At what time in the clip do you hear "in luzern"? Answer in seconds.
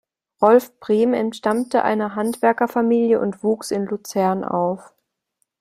3.69-4.43